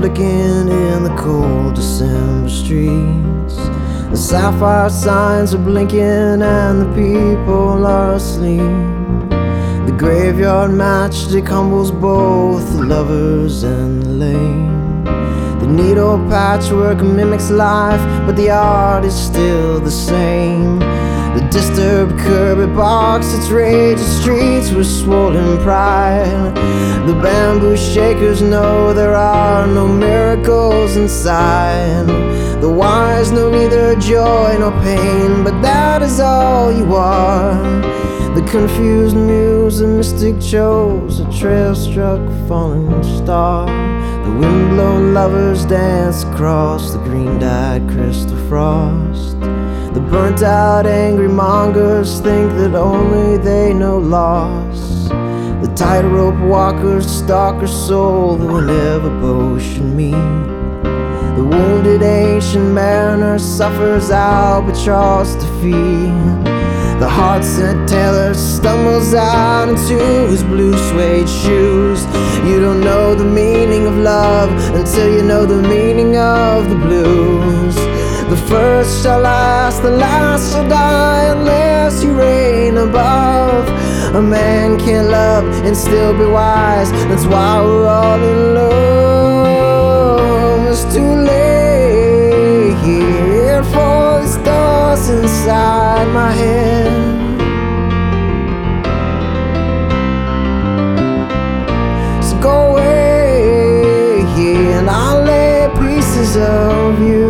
flicking 0.00 0.68
in 0.68 1.02
the 1.02 1.14
cold 1.18 1.74
December 1.74 2.48
streets. 2.48 3.56
The 4.10 4.16
sapphire 4.16 4.88
signs 4.88 5.54
are 5.54 5.58
blinking 5.58 6.42
and 6.42 6.80
the 6.80 6.90
people 6.94 7.86
are 7.86 8.14
asleep. 8.14 8.60
The 9.86 9.94
graveyard 9.96 10.70
matchstick 10.70 11.48
humbles 11.48 11.90
both 11.90 12.64
the 12.72 12.82
lovers 12.84 13.62
and 13.62 14.02
the 14.02 14.08
lame. 14.08 15.04
The 15.60 15.66
needle 15.66 16.18
patchwork 16.28 17.02
mimics 17.02 17.50
life, 17.50 18.04
but 18.26 18.36
the 18.36 18.50
art 18.50 19.04
is 19.04 19.14
still 19.14 19.80
the 19.80 19.90
same. 19.90 20.80
Disturbed 21.50 22.16
curb 22.20 22.60
it 22.60 22.74
barks 22.76 23.34
its 23.34 23.48
rage, 23.48 23.98
the 23.98 24.04
streets 24.04 24.70
with 24.70 24.86
swollen 24.86 25.58
pride. 25.62 26.54
The 27.08 27.14
bamboo 27.20 27.76
shakers 27.76 28.40
know 28.40 28.94
there 28.94 29.16
are 29.16 29.66
no 29.66 29.88
miracles 29.88 30.96
inside. 30.96 32.06
The 32.60 32.68
wise 32.70 33.32
know 33.32 33.50
neither 33.50 33.96
joy 33.96 34.58
nor 34.60 34.70
pain, 34.82 35.42
but 35.42 35.60
that 35.60 36.02
is 36.02 36.20
all 36.20 36.70
you 36.70 36.94
are. 36.94 37.54
The 38.34 38.46
confused 38.48 39.16
muse, 39.16 39.80
the 39.80 39.88
mystic 39.88 40.40
chose 40.40 41.18
a 41.18 41.30
trail 41.32 41.74
struck 41.74 42.20
falling 42.46 43.02
star. 43.02 43.66
The 43.66 44.30
windblown 44.30 45.14
lovers 45.14 45.64
dance 45.64 46.22
across 46.22 46.92
the 46.92 46.98
green 46.98 47.40
dyed 47.40 47.88
crystal 47.88 48.36
frost. 48.48 49.36
The 49.92 50.00
burnt 50.00 50.42
out 50.42 50.86
angry 50.86 51.26
mongers 51.28 52.20
think 52.20 52.52
that 52.52 52.76
only 52.76 53.38
they 53.38 53.74
know 53.74 53.98
loss. 53.98 55.08
The 55.08 55.72
tightrope 55.74 56.38
walkers 56.48 57.06
stalk 57.10 57.60
her 57.60 57.66
soul 57.66 58.36
whenever 58.36 59.10
both 59.20 59.60
should 59.60 59.82
meet. 59.82 60.12
The 61.36 61.44
wounded 61.44 62.02
ancient 62.02 62.72
mariner 62.72 63.36
suffers 63.38 64.10
albatross 64.10 65.34
defeat. 65.34 66.14
The 67.00 67.08
heart 67.08 67.42
set 67.42 67.88
tailor 67.88 68.34
stumbles 68.34 69.12
out 69.12 69.70
into 69.70 69.98
his 70.28 70.44
blue 70.44 70.76
suede 70.90 71.28
shoes. 71.28 72.04
You 72.46 72.60
don't 72.60 72.80
know 72.80 73.16
the 73.16 73.24
meaning 73.24 73.86
of 73.86 73.96
love 73.96 74.50
until 74.74 75.12
you 75.12 75.22
know 75.22 75.46
the 75.46 75.62
meaning 75.62 76.16
of 76.16 76.68
the 76.68 76.76
blues. 76.76 77.29
First 78.50 79.04
shall 79.04 79.20
last, 79.20 79.80
the 79.80 79.92
last 79.92 80.52
shall 80.52 80.68
die 80.68 81.26
unless 81.26 82.02
you 82.02 82.18
reign 82.18 82.78
above. 82.78 83.68
A 84.16 84.20
man 84.20 84.76
can't 84.76 85.08
love 85.08 85.44
and 85.64 85.76
still 85.76 86.12
be 86.18 86.26
wise. 86.26 86.90
That's 87.08 87.26
why 87.26 87.64
we're 87.64 87.86
all 87.86 88.20
in 88.20 88.54
love. 88.54 90.66
It's 90.66 90.82
too 90.92 91.14
late 91.30 92.74
here 92.82 93.62
for 93.62 94.20
this 94.20 94.36
thoughts 94.38 95.08
inside 95.10 96.08
my 96.12 96.32
head. 96.32 96.90
So 102.24 102.36
go 102.40 102.72
away 102.72 104.24
here 104.34 104.80
and 104.80 104.90
I'll 104.90 105.22
lay 105.22 105.68
pieces 105.78 106.36
of 106.36 107.00
you 107.00 107.29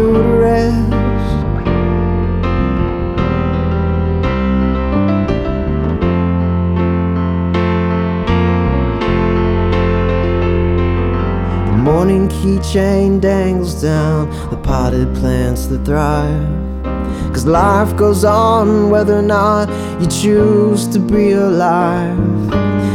morning 12.01 12.29
keychain 12.29 13.21
dangles 13.21 13.83
down 13.83 14.31
the 14.49 14.57
potted 14.57 15.15
plants 15.17 15.67
that 15.67 15.85
thrive. 15.85 16.83
Cause 17.31 17.45
life 17.45 17.95
goes 17.95 18.25
on 18.25 18.89
whether 18.89 19.19
or 19.19 19.29
not 19.41 19.69
you 20.01 20.07
choose 20.07 20.89
to 20.89 20.99
be 20.99 21.33
alive. 21.33 22.17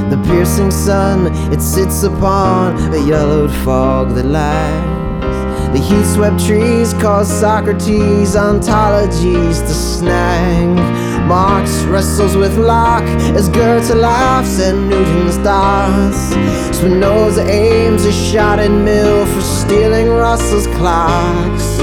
The 0.10 0.20
piercing 0.26 0.72
sun, 0.72 1.28
it 1.54 1.62
sits 1.62 2.02
upon 2.02 2.96
a 2.96 3.08
yellowed 3.08 3.52
fog 3.64 4.16
that 4.16 4.26
lies. 4.26 5.72
The 5.72 5.86
heat 5.88 6.06
swept 6.16 6.44
trees 6.44 6.96
cause 6.96 7.30
Socrates 7.30 8.36
ontologies 8.36 9.60
to 9.68 9.74
snag. 9.74 11.05
Marx 11.26 11.84
wrestles 11.86 12.36
with 12.38 12.56
Locke 12.58 13.10
as 13.36 13.50
Goethe 13.50 13.90
laughs 13.96 14.60
at 14.60 14.76
Newton's 14.76 15.38
thoughts. 15.38 16.30
Spinoza 16.78 17.44
aims 17.50 18.06
a 18.06 18.12
shot 18.12 18.60
at 18.60 18.70
Mill 18.70 19.26
for 19.26 19.42
stealing 19.42 20.08
Russell's 20.08 20.68
clocks. 20.78 21.78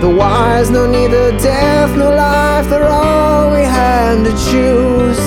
The 0.00 0.08
wise 0.08 0.70
know 0.70 0.86
neither 0.86 1.30
death 1.38 1.94
nor 1.96 2.14
life, 2.14 2.70
they're 2.70 2.88
all 2.88 3.52
we 3.52 3.62
have 3.62 4.24
to 4.24 4.30
choose. 4.50 5.18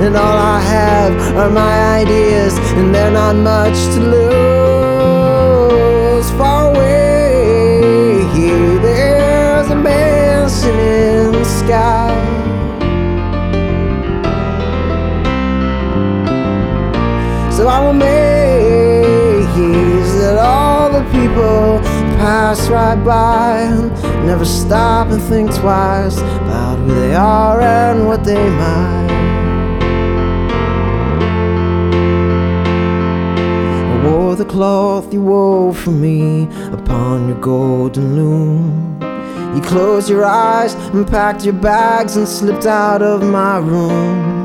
And 0.00 0.16
all 0.16 0.38
I 0.38 0.60
have 0.60 1.36
are 1.36 1.50
my 1.50 2.00
ideas, 2.00 2.56
and 2.78 2.94
they're 2.94 3.10
not 3.10 3.36
much 3.36 3.76
to 3.94 4.00
lose. 4.00 4.47
So 17.58 17.66
I 17.66 17.84
will 17.84 17.92
make 17.92 19.48
that 20.20 20.38
all 20.38 20.92
the 20.92 21.02
people 21.10 21.80
pass 22.16 22.68
right 22.68 22.94
by 23.04 23.62
and 23.62 23.90
never 24.24 24.44
stop 24.44 25.08
and 25.08 25.20
think 25.20 25.52
twice 25.52 26.18
about 26.18 26.76
who 26.76 26.94
they 26.94 27.16
are 27.16 27.60
and 27.60 28.06
what 28.06 28.22
they 28.22 28.48
might. 28.48 29.10
I 33.92 34.08
wore 34.08 34.36
the 34.36 34.44
cloth 34.44 35.12
you 35.12 35.22
wove 35.22 35.76
for 35.76 35.90
me 35.90 36.44
upon 36.70 37.26
your 37.26 37.40
golden 37.40 38.14
loom. 38.14 39.00
You 39.56 39.62
closed 39.62 40.08
your 40.08 40.24
eyes 40.24 40.74
and 40.94 41.04
packed 41.08 41.44
your 41.44 41.54
bags 41.54 42.14
and 42.14 42.28
slipped 42.28 42.66
out 42.66 43.02
of 43.02 43.24
my 43.24 43.58
room. 43.58 44.37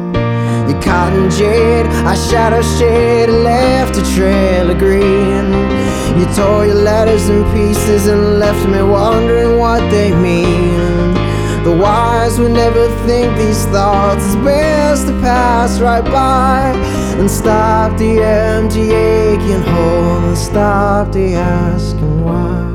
Your 0.69 0.81
cotton 0.81 1.29
jade, 1.29 1.85
I 2.05 2.15
shadow 2.15 2.61
shade, 2.61 3.29
left 3.29 3.97
a 3.97 4.15
trail 4.15 4.69
of 4.69 4.77
green. 4.77 5.51
You 6.17 6.25
tore 6.35 6.65
your 6.65 6.75
letters 6.75 7.27
in 7.29 7.43
pieces 7.53 8.07
and 8.07 8.39
left 8.39 8.67
me 8.67 8.81
wondering 8.81 9.57
what 9.57 9.81
they 9.91 10.11
mean. 10.15 11.13
The 11.63 11.75
wise 11.75 12.39
would 12.39 12.51
never 12.51 12.87
think 13.07 13.37
these 13.37 13.65
thoughts. 13.67 14.25
It's 14.25 14.35
best 14.35 15.07
to 15.07 15.13
pass 15.21 15.79
right 15.79 16.03
by 16.03 16.73
and 17.17 17.31
stop 17.31 17.97
the 17.97 18.21
empty 18.21 18.91
aching 18.91 19.61
hole 19.61 20.19
and 20.27 20.37
stop 20.37 21.13
the 21.13 21.35
asking 21.35 22.23
why. 22.23 22.72